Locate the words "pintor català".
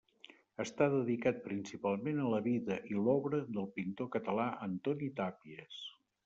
3.77-4.49